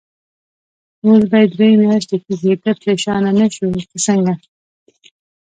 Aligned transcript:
اوس 1.03 1.23
به 1.31 1.37
یې 1.41 1.47
درې 1.53 1.69
میاشتې 1.83 2.17
کېږي، 2.25 2.53
ته 2.63 2.69
پرېشانه 2.81 3.31
نه 3.39 3.47
شوې 3.55 3.81
که 3.89 3.97
څنګه؟ 4.05 4.33